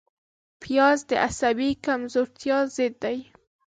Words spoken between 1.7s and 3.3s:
کمزورتیا ضد دی